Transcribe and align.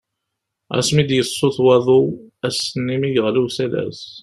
Asmi 0.77 0.99
i 1.01 1.03
d-yessuḍ 1.09 1.55
waḍu, 1.65 2.01
ass-nni 2.47 2.95
mi 3.01 3.09
yeɣli 3.09 3.39
usalas. 3.45 4.01